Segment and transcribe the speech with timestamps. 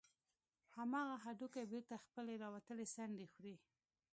[0.75, 3.55] همغه هډوکى بېرته خپلې راوتلې څنډې خوري.